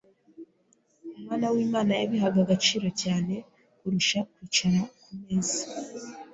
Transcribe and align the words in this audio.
Umwana 1.17 1.45
w’Imana 1.53 1.91
yabihaga 2.01 2.37
agaciro 2.45 2.87
cyane 3.01 3.33
kurusha 3.77 4.19
kwicara 4.31 4.79
ku 5.01 5.11
meza 5.21 5.61